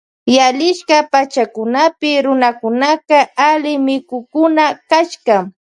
[0.37, 5.35] Yalisha pachakunapika runakunaka alli mikukkuna kashka.